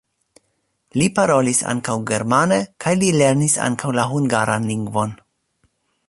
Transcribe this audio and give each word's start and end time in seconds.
Li 0.99 1.09
parolis 1.19 1.59
ankaŭ 1.73 1.97
germane 2.11 2.57
kaj 2.85 2.93
li 3.03 3.11
lernis 3.17 3.59
ankaŭ 3.69 3.91
la 4.01 4.07
hungaran 4.13 4.67
lingvon. 4.71 5.13